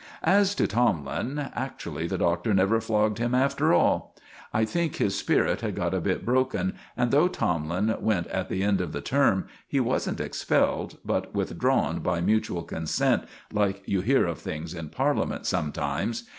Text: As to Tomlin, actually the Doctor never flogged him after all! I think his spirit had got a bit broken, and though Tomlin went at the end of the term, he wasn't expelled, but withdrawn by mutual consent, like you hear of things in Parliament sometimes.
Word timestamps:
As 0.23 0.55
to 0.55 0.65
Tomlin, 0.65 1.37
actually 1.53 2.07
the 2.07 2.17
Doctor 2.17 2.55
never 2.55 2.81
flogged 2.81 3.19
him 3.19 3.35
after 3.35 3.71
all! 3.71 4.15
I 4.51 4.65
think 4.65 4.95
his 4.95 5.15
spirit 5.15 5.61
had 5.61 5.75
got 5.75 5.93
a 5.93 6.01
bit 6.01 6.25
broken, 6.25 6.73
and 6.97 7.11
though 7.11 7.27
Tomlin 7.27 7.95
went 7.99 8.25
at 8.29 8.49
the 8.49 8.63
end 8.63 8.81
of 8.81 8.93
the 8.93 9.01
term, 9.01 9.45
he 9.67 9.79
wasn't 9.79 10.19
expelled, 10.19 10.97
but 11.05 11.35
withdrawn 11.35 11.99
by 11.99 12.19
mutual 12.19 12.63
consent, 12.63 13.25
like 13.53 13.83
you 13.85 14.01
hear 14.01 14.25
of 14.25 14.39
things 14.39 14.73
in 14.73 14.89
Parliament 14.89 15.45
sometimes. 15.45 16.27